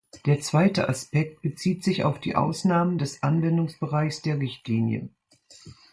[0.25, 5.09] Der zweite Aspekt bezieht sich auf die Ausnahmen des Anwendungsbereichs der Richtlinie.